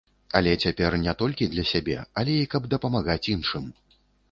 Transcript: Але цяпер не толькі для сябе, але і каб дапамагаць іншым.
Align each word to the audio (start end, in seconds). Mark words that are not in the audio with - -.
Але 0.37 0.53
цяпер 0.67 0.97
не 1.01 1.13
толькі 1.19 1.49
для 1.53 1.67
сябе, 1.73 1.97
але 2.23 2.39
і 2.47 2.49
каб 2.55 2.67
дапамагаць 2.73 3.23
іншым. 3.37 3.71